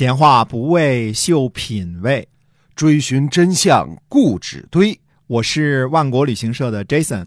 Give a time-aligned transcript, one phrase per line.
[0.00, 2.26] 闲话不为秀品味，
[2.74, 4.98] 追寻真相固执堆。
[5.26, 7.26] 我是万国旅行社的 Jason，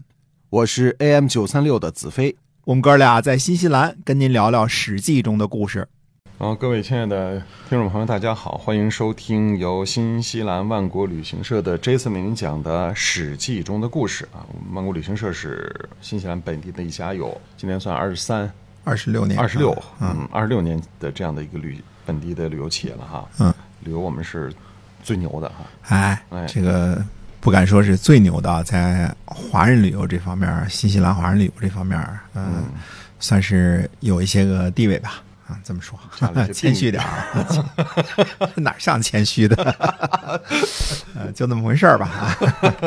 [0.50, 2.34] 我是 AM 九三六的子飞。
[2.64, 5.86] 我们哥俩在新西兰跟您聊聊《史记》中的故事。
[6.36, 14.42] 好，各位亲爱的听众朋友，大家好，欢迎收听由新西兰万国旅行社的 Jason 为您讲的《史记》中的故事啊。
[14.72, 23.28] 万国旅行社是新西兰本地的一家有今年算二十三、二十六年、二十六，嗯，二十六年的这样的一个旅本地的旅游企业了哈。
[23.38, 24.52] 嗯，旅游我们是
[25.02, 25.56] 最牛的哈。
[25.88, 27.02] 哎，这个
[27.40, 32.00] 不敢说是最牛的，在华人旅游这方面，新西兰华人旅游这方面，
[32.34, 32.64] 嗯，
[33.20, 35.22] 算是有一些个地位吧。
[35.46, 35.98] 啊，这么说，
[36.54, 37.62] 谦虚点儿，
[38.56, 39.56] 哪像谦虚的？
[41.14, 42.34] 呃，就那么回事儿吧。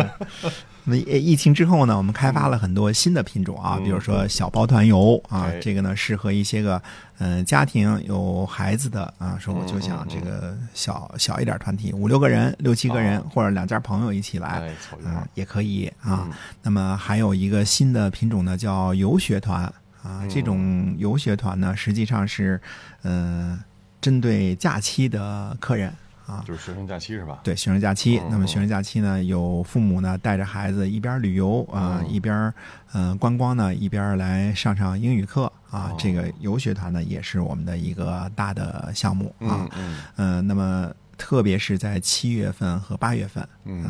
[0.87, 6.81] 那疫情之后呢，我们开发了很多新的品种啊，比如说小包团游啊，这个呢适合一些个
[7.17, 14.73] 嗯家庭有孩子的啊，说我就想这个小小一点团体，五六个人、六七个人或者两家朋友一起来，
[15.05, 16.27] 嗯，也可以啊。
[16.63, 19.71] 那么还有一个新的品种呢，叫游学团。
[20.03, 22.61] 啊，这种游学团呢，实际上是，
[23.01, 23.59] 呃，
[23.99, 25.91] 针对假期的客人
[26.27, 27.39] 啊，就是学生假期是吧？
[27.41, 28.21] 对，学生假期。
[28.29, 32.53] 那么学生假期呢，有父母呢带着孩子一边旅游啊，一边
[32.91, 35.91] 呃观光呢，一边来上上英语课啊。
[35.97, 39.67] 这个游学团呢，也是我们的一个大的项目啊。
[39.77, 40.47] 嗯嗯。
[40.47, 43.85] 那么特别是在七月份和八月份，嗯。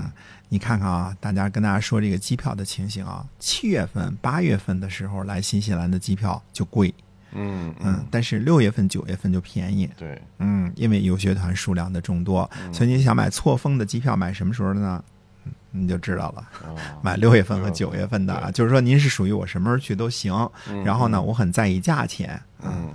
[0.50, 6.94] 你看看啊，大家跟大家说这个机票的情形啊，七月份、八月份的时候来新西兰的机票就贵，
[7.32, 15.04] 嗯嗯，但是六月份、九月份就便宜，对，嗯，因为游学团数量的众多，所以你想买错峰的机票，买什么时候的呢？
[15.72, 16.48] 你就知道了，
[17.04, 20.34] 买六月份和九月份的，就是说您是属于我什么时候去都行，
[20.84, 22.90] 然后呢，我很在意价钱，嗯。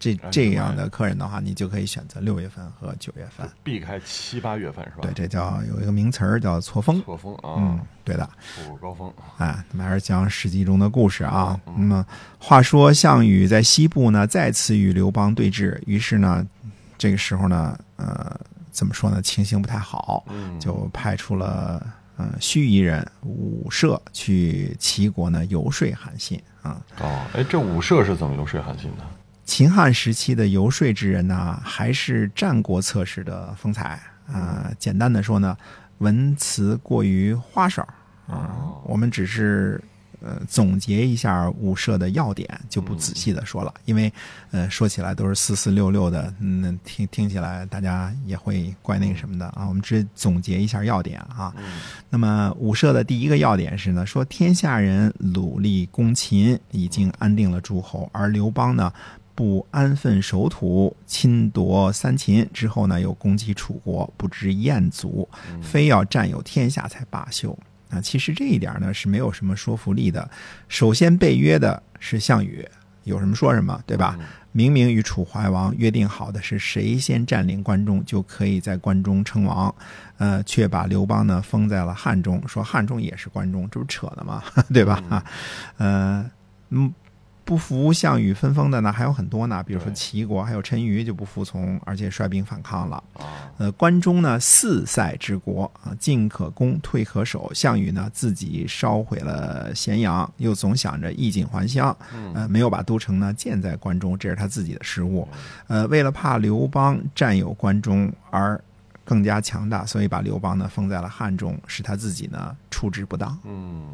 [0.00, 5.00] 这这样的客人的话，你就可以选择六月份和九月份，避开七八月份是吧？
[5.02, 7.00] 对，这叫有一个名词儿叫错峰。
[7.02, 9.12] 错峰啊，嗯，对的，步入高峰。
[9.36, 11.60] 哎，咱们还是讲史记中的故事啊。
[11.66, 12.06] 那么，
[12.38, 16.44] 话说项羽在西部呢，再次与刘邦对峙，于是呢，
[16.96, 18.34] 这个时候呢，呃，
[18.70, 19.20] 怎么说呢？
[19.20, 20.24] 情形不太好，
[20.58, 26.80] 就派出了嗯盱眙人武涉去齐国呢游说韩信啊。
[27.00, 29.04] 哦，哎，这武涉是怎么游说韩信的？
[29.50, 34.70] 秦汉时期的游说之人呢，还是战国策士的风采啊。
[34.78, 35.56] 简单的说呢，
[35.98, 37.82] 文辞过于花哨
[38.28, 38.54] 啊。
[38.84, 39.82] 我们只是
[40.20, 44.10] 呃总结一下武社的要点，就不仔细的说了，因为
[44.52, 49.66] 呃说起来都是四四六六的，嗯，听听起来大家也会怪那个什么的啊。
[49.66, 51.52] 我们只总结一下要点啊。
[52.08, 58.92] 那么武社的第一个要点是呢，说天下人努力攻秦，已经安定了诸侯，而刘邦呢。
[59.40, 65.26] 不安分守土，侵夺三秦之后呢，又攻击楚国，不知燕族，
[65.62, 67.58] 非要占有天下才罢休
[67.88, 67.98] 啊！
[68.02, 70.30] 其实这一点呢是没有什么说服力的。
[70.68, 72.68] 首先被约的是项羽，
[73.04, 74.18] 有什么说什么，对吧？
[74.52, 79.74] 明明与楚怀王约定好的是谁先占领关中，就可以在关中称王，
[80.18, 84.44] 呃，却把刘邦呢封在了汉中，说汉中也是关中，这不扯的吗？
[84.70, 85.02] 对吧？
[85.08, 85.24] 啊，
[85.78, 86.30] 呃，
[86.68, 86.92] 嗯。
[87.50, 93.02] 不服项羽分封的呢还有很多呢，比如说齐国，还有陈馀就不服从，而且率兵反抗了。
[93.58, 97.52] 呃，关中呢四塞之国啊，进可攻，退可守。
[97.52, 101.96] 项羽呢自己烧毁了咸阳，又总想着衣锦还乡，
[102.34, 105.26] 呃，没有把都城呢建在关中，这是他自己的失误。
[105.66, 108.62] 呃，为了怕刘邦占有关中而
[109.04, 113.36] 更加强大，所以把刘邦呢封在了汉中，使他自己呢处置不当。
[113.42, 113.88] 嗯。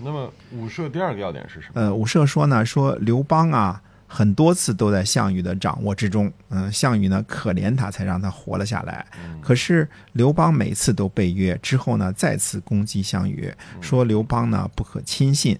[0.00, 1.80] 那么武社第二个要点是什么？
[1.80, 6.32] 呃，武社说呢，说刘邦啊，很多次都在项羽的掌握之中。
[6.50, 9.04] 嗯，项羽呢可怜他，才让他活了下来。
[9.42, 15.58] 可是刘邦每次都被约之后呢，再次攻击项羽，说刘邦呢不可亲信。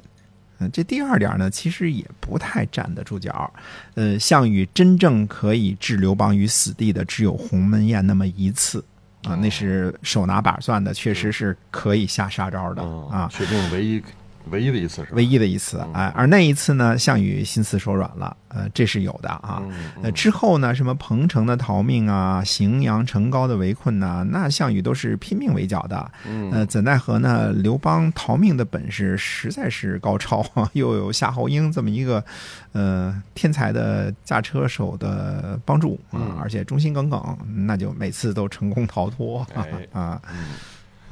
[0.60, 3.52] 嗯，这第二点呢，其实也不太站得住脚。
[3.94, 8.84] 呃，项羽真正可以置刘邦于死地的，只有鸿门宴那么一次
[9.24, 14.02] 啊，那是手拿把攥的，确实是可以下杀招的啊，确定唯一。
[14.50, 19.62] 唯一的一次是唯一的一次，哎，而那一次呢，项羽心慈手软了，呃，这是有的啊。
[20.02, 26.10] 呃，之后呢，什么彭城的逃命啊，荥阳城高的围困呐，那项羽都是拼命围剿的。
[26.52, 27.52] 呃，怎奈何呢？
[27.52, 32.24] 刘邦逃命的本事实在是高超， 又有夏侯婴这么一个
[32.72, 39.46] 呃天才的驾车手的帮助啊，而且忠心耿耿，那就每次都成功逃脱
[39.92, 40.20] 啊。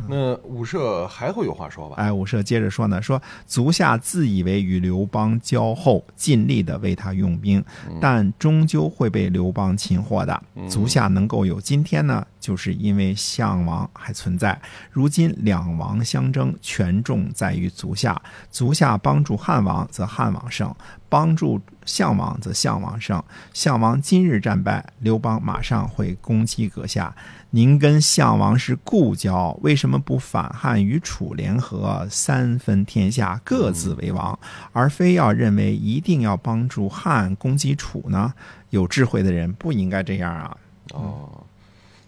[0.08, 1.96] 那武社还会有话说吧？
[1.96, 7.64] 哎，武社接着说呢，说足下自以为与刘邦交厚，尽力的为他用兵，
[8.00, 10.42] 但终究会被刘邦擒获的。
[10.68, 14.56] 足下能够有今天呢，就是因为项王还存在。
[14.92, 18.22] 如今两王相争，权重在于足下。
[18.52, 20.68] 足下帮助汉王，则汉王胜；
[21.08, 23.20] 帮助项王，则项王胜。
[23.52, 27.12] 项王今日战败，刘邦马上会攻击阁下。
[27.50, 34.38] 您跟项王是故交，为什么不反汉与楚联合，三分天下，各自为王，
[34.72, 38.32] 而非要认为一定要帮助汉攻击楚呢？
[38.70, 40.56] 有智慧的人不应该这样啊！
[40.92, 41.45] 哦，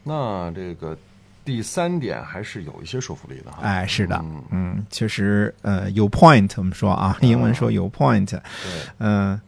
[0.08, 0.96] 那这个
[1.44, 3.58] 第三点还是有一些说服力的哈。
[3.62, 8.40] 哎，是的，嗯，确实，呃，有 point，我们说啊， 英文说有 point，对，
[8.99, 9.38] 嗯，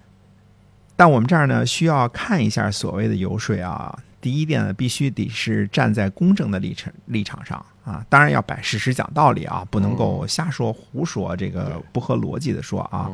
[0.97, 3.99] 但我们这儿呢，需要看一下所谓的游说啊。
[4.21, 13.11] 第一点呢，必须得是站在公正的立场立场上啊，当然要摆事实讲道理啊，不能够瞎说胡说，这个不合逻辑的说啊。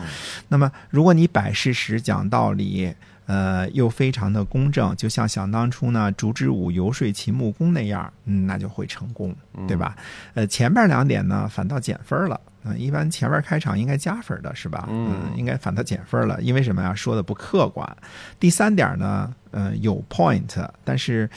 [0.48, 2.93] 那么，如果你摆事实讲道理，
[3.26, 9.34] 呃，又非常的公正，就像想当初呢，烛之武游说秦穆公那样，嗯，那就会成功，
[9.67, 9.96] 对吧？
[10.34, 12.40] 呃，前边两点呢，反倒减分了。
[12.69, 14.88] 嗯，一般前面开场应该加分的是吧？
[14.90, 16.93] 嗯，应该反倒减分了，因为什么呀？
[16.94, 17.96] 说的不客观。
[18.40, 21.31] 第三点呢，呃，有 point，但是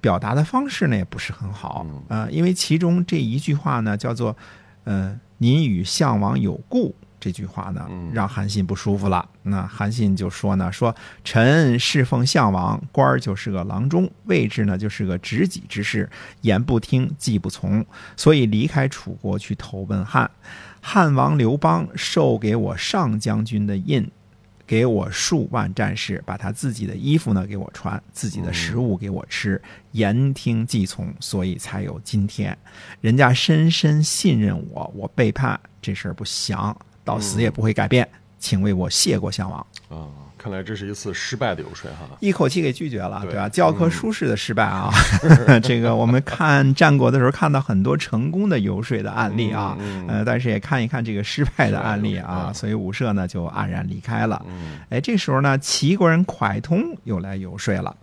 [0.00, 1.86] 表达的方式呢也不是很好。
[2.08, 4.36] 呃，因为其中这一句话呢叫做
[4.84, 6.94] “呃，您与项王有故”，
[7.26, 9.28] 这句话呢让韩信不舒服了。
[9.42, 10.94] 那韩信就说呢：“说
[11.24, 16.08] 臣侍奉项王，官儿就是个郎中，位置呢就是个执己之事，
[16.42, 17.84] 言不听，计不从，
[18.16, 20.30] 所以离开楚国去投奔汉。”
[20.80, 24.08] 汉王刘邦授给我上将军的印，
[24.64, 32.56] 给我数万战士，把他自己的衣服呢给我穿，自己的食物给我吃，言听计从，所以才有今天。
[33.00, 38.06] 人家深深信任我，我背叛这事儿不祥，到死也不会改变，
[38.40, 39.64] 请为我谢过项王。
[39.88, 40.08] 啊。
[40.38, 43.48] 看来这是一次失败的游说哈，一口气给拒绝了，对吧？
[43.48, 44.90] 教科书式的失败啊！
[45.62, 54.44] 这个我们看战国的时候看到很多成功的游说的案例啊，呃，但是也看一看这个失败的案例啊，所以武社呢就黯然离开了。
[54.90, 57.96] 哎，这时候呢，齐国人蒯通又来游说了。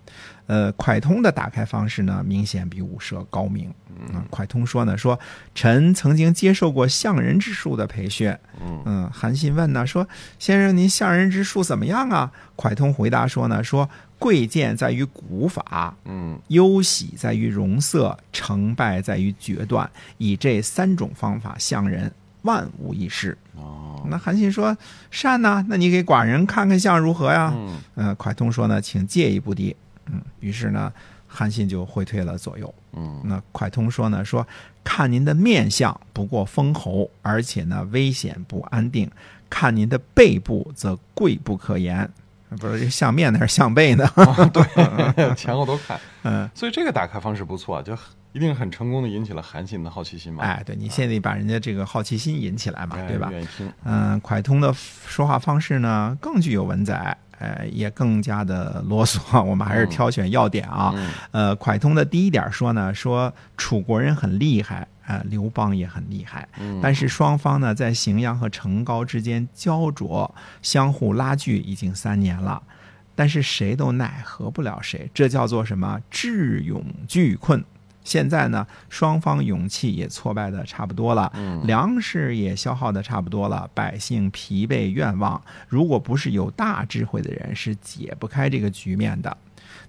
[0.46, 3.74] 呃，蒯通的打开方式呢，明显比武社高明。
[4.12, 5.18] 嗯，蒯通说呢，说
[5.56, 8.36] 臣曾经接受过相人之术的培训。
[8.86, 10.06] 嗯，韩信问呢，说
[10.40, 12.32] 先生您相人之术怎么样啊？
[12.56, 13.90] 蒯通回答说呢，说
[14.20, 22.12] 贵贱在于古法，嗯，忧喜在于容色，成败在于决断，以这三种方法相人，
[22.44, 23.38] 万无一失。
[23.56, 24.76] 哦，那韩信说
[25.12, 27.54] 善呢，那你给寡人看看相如何呀？
[27.56, 29.76] 嗯，呃，蒯通说呢，请借一步敌。
[30.06, 30.92] 嗯，于是呢，
[31.28, 32.74] 韩信就回退了左右。
[32.94, 34.46] 嗯，那蒯通说呢，说
[34.84, 39.08] 看您的面相不过封侯，而且呢危险不安定；
[39.54, 42.10] 看您的背部则贵不可言。
[42.60, 44.08] 不是相面的还是相背呢？
[44.52, 44.64] 对，
[45.38, 46.00] 前后都看。
[46.24, 47.96] 嗯，所以这个打开方式不错，就
[48.32, 50.44] 一定很成功的引起了韩信的好奇心嘛。
[50.44, 53.30] 哎，对你现在把人家这个好奇心引起来嘛，对吧？
[53.32, 53.72] 愿意听。
[53.84, 57.16] 嗯，蒯通的说话方式呢更具有文采。
[57.40, 60.94] 呃，也更加的啰嗦， 我们还是挑选要点啊。
[61.32, 66.48] 呃，蒯通的第一点说呢，说楚国人很厉害，呃，刘邦也很厉害，
[66.82, 72.62] 但是双方呢在荥阳和成皋之间焦灼，相互拉锯已经三年了，
[73.16, 76.00] 但是谁都奈何不了谁，这叫做什么？
[76.10, 77.64] 智勇俱困。
[78.06, 81.32] 现在呢，双方勇气也挫败的差不多了，
[81.64, 85.42] 粮食也消耗的差不多了，百姓疲惫愿望。
[85.70, 89.38] 如果不是有大智慧的人，是解不开这个局面的。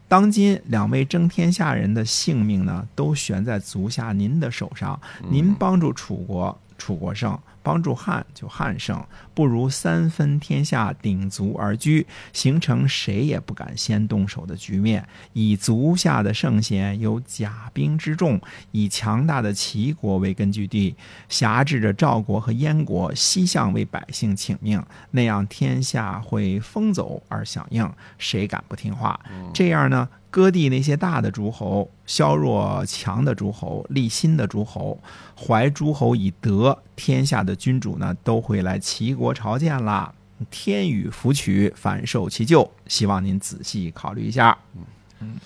[0.07, 5.01] 当今两位争天下人的性命呢，都悬在足下您的手上。
[5.29, 7.39] 您帮助楚国，楚国胜。
[7.65, 9.03] 帮助汉就汉胜，
[9.35, 15.05] 不如三分天下鼎足而居，形成谁也不敢先动手的局面。
[15.33, 18.41] 以足下的圣贤有甲兵之众，
[18.71, 20.95] 以强大的齐国为根据地，
[21.29, 24.81] 辖制着赵国和燕国，西向为百姓请命，
[25.11, 29.19] 那样天下会风走而响应，谁敢不听话？
[29.55, 30.07] 这样呢？
[30.31, 34.99] 割地那些大的诸侯，削弱强的诸侯，立新的诸侯，
[35.39, 40.13] 怀诸侯以德，天下的君主呢，都会来齐国朝见啦。
[40.51, 42.71] 天与福取，反受其咎。
[42.87, 44.57] 希望您仔细考虑一下。
[44.75, 44.83] 嗯
[45.21, 45.37] 嗯，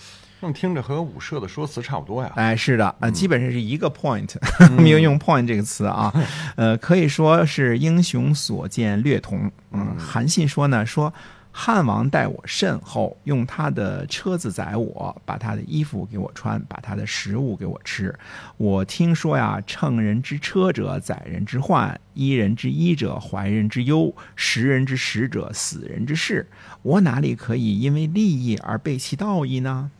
[0.40, 2.32] 那听着和武社的说辞差不多呀？
[2.36, 4.34] 哎，是的，呃，基本上是一个 point，
[4.80, 6.12] 没有用 point 这个词啊。
[6.56, 9.50] 呃，可以说是英雄所见略同。
[9.72, 11.12] 嗯，韩信说呢，说。
[11.60, 18.16] 汉王待我甚厚，用他的车子载我，把他的衣服给我穿，把他的食物给我吃。
[18.56, 26.46] 我听说呀，乘人之车者，载人之患；依人之衣者，怀人之忧；食人之食者，死人之事。
[26.82, 29.90] 我哪里可以因为利益而背弃道义呢？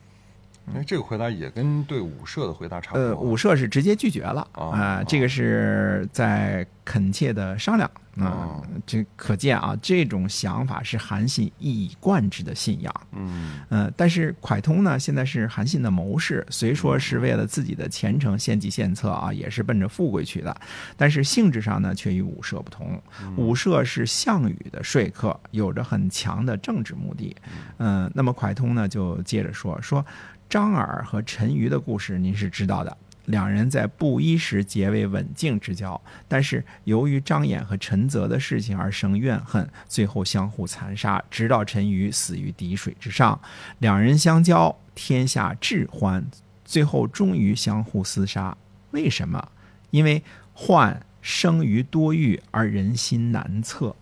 [0.75, 3.05] 哎，这个回答也跟对武社的回答差不多。
[3.05, 12.95] 呃，武社是直接拒绝了哦啊、这个是在恳切的商量啊、哦这可见啊，这种想法是韩信一以贯之的信仰。
[13.13, 20.57] 嗯呃，但是蒯通呢，现在是韩信的谋士，虽说是为了自己的前程献计献策啊，也是奔着富贵去的，
[20.97, 23.01] 但是性质上呢，却与武社不同。
[23.37, 27.37] 武社是项羽的说客，有着很强的政治目的。
[27.79, 30.05] 嗯、那么蒯通呢，就接着说说
[30.49, 32.97] 张耳和陈馀的故事，您是知道的。
[33.27, 43.39] 两人在布衣时结为刎颈之交，但是由于张衍和陈泽的事情而生怨恨，最后相互残杀，直到陈馀死于敌水之上。
[43.81, 46.25] 两人相交，天下至欢，
[46.65, 48.57] 最后终于相互厮杀。
[48.93, 49.47] 为什么？
[49.91, 50.23] 因为
[50.55, 53.95] 患生于多欲，而人心难测。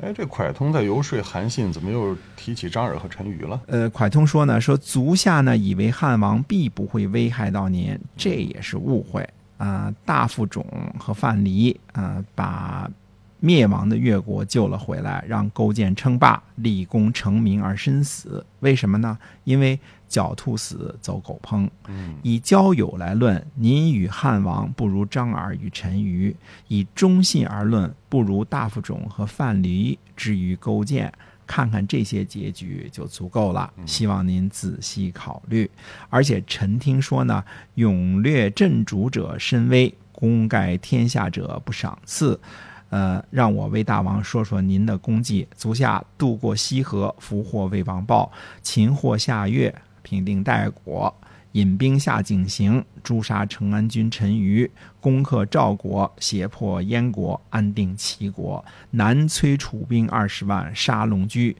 [0.00, 3.60] 哎，这蒯通在游说韩信，怎么又提起张耳和陈馀了？
[3.66, 10.64] 呃，蒯通说呢，说足下呢以为汉王必不会危害到您，这也是误会啊、大副种
[10.98, 12.88] 和范蠡啊、把
[13.40, 18.44] 灭亡的越国救了回来，让勾践称霸，立功成名而身死。
[18.60, 19.16] 为什么呢？
[19.44, 19.78] 因为
[20.08, 21.68] 狡兔死，走狗烹。
[21.86, 26.34] 嗯以交友来论，您与汉王不如张耳与陈馀；
[26.66, 31.12] 以忠信而论，不如大夫种和范蠡之于勾践。
[31.46, 35.70] 看看这些结局就足够了，希望您仔细考虑。
[36.10, 37.42] 而且臣听说呢，
[37.76, 42.38] 勇略镇主者身威，功盖天下者不赏赐。
[42.90, 45.46] 呃，让我为大王说说您的功绩。
[45.56, 48.30] 足下渡过西河，俘获魏王豹，
[48.62, 51.14] 擒获夏月，平定代国，
[51.52, 61.56] 引兵下井陉，诛杀成安军陈馀，攻克赵国，胁迫燕国，安定齐国，南催楚兵二十万，杀龙驹。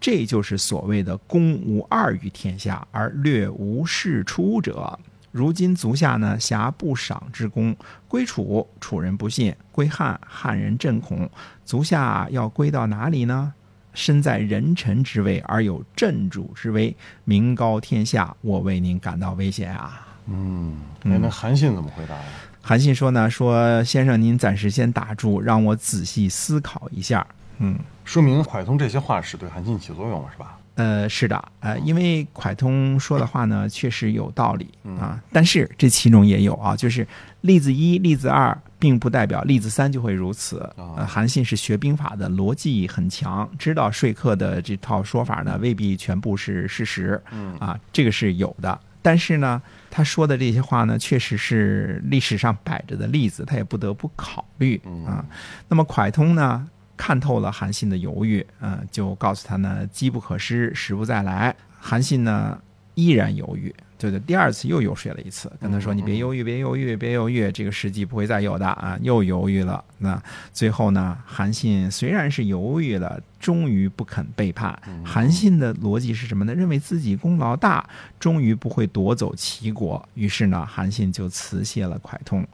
[0.00, 4.96] 这就是所谓的攻无二于天下，而略无事出者。
[5.30, 7.76] 如今足下呢，辖不赏之功，
[8.08, 11.28] 归楚，楚人不信；归汉，汉人震恐。
[11.64, 13.52] 足下要归到哪里呢？
[13.94, 20.06] 身在人臣之位，而有镇主之威，名高天下，我为您感到危险啊！
[20.26, 22.24] 嗯，那，那韩信怎么回答呀？
[22.62, 27.26] 韩信说呢，说先生您暂时先打住，让我仔细思考一下。
[27.58, 30.57] 嗯，说明蒯通这些话是对韩信起作用了，是吧？
[30.78, 37.04] 呃，是的，呃，因为蒯通说的话呢，确实有道理啊，但是这其中也有啊，就是
[37.40, 40.72] 例子一、例子二，并不代表例子三就会如此。
[40.76, 47.20] 呃，韩信是学兵法的，逻辑很强，知道说客的这套说法呢，未必全部是事实，
[47.58, 48.78] 啊，这个是有的。
[49.02, 55.24] 但是呢，他说的这些话呢，确实是历史上摆着的例子，他也不得不考虑啊。
[55.66, 56.68] 那么蒯通呢？
[56.98, 61.56] 看透了韩信的犹豫，嗯、就告诉他呢，机不可失，时不再来。
[61.80, 62.60] 韩信呢
[62.94, 69.82] 依然犹豫，对对，第二次又游说了一次，跟他说：“你别犹豫，别犹豫，别犹豫，这个时机不会再有的啊！”又犹豫了。
[69.98, 70.20] 那
[70.52, 74.76] 最后呢，韩信虽然是犹豫了，终于不肯背叛。
[75.04, 76.52] 韩信的逻辑是什么呢？
[76.52, 77.88] 认为自己功劳大，
[78.18, 80.08] 终于不会夺走齐国。
[80.14, 82.44] 于是呢，韩信就辞谢了蒯通。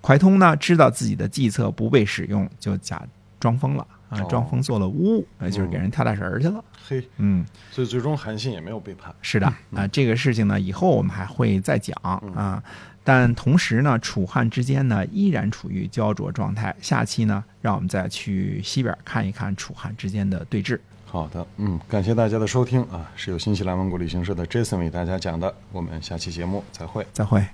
[0.00, 3.00] 蒯通呢，知道自己的计策不被使用，就假
[3.42, 6.64] 装疯了啊哦，装疯做了巫，呃就是给人跳大神儿去了。
[6.86, 9.12] 嘿，嗯，所以最终韩信也没有背叛。
[9.20, 12.62] 是的啊，这个事情呢，以后我们还会再讲啊。
[13.02, 16.72] 但同时呢，楚汉之间呢依然处于焦灼状态。
[16.80, 20.78] 下期呢，让我们再去西边看一看楚汉之间的对峙。
[21.04, 27.04] 好的，嗯，感谢大家的收听啊，是由新西兰万国旅行社的 Jason 为大家讲的，我们下期节目再会。
[27.12, 27.44] 再会。